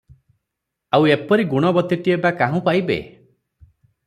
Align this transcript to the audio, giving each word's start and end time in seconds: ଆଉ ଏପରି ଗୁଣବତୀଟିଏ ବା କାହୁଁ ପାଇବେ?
ଆଉ 0.97 1.05
ଏପରି 1.15 1.45
ଗୁଣବତୀଟିଏ 1.51 2.17
ବା 2.25 2.33
କାହୁଁ 2.41 2.63
ପାଇବେ? 2.71 2.99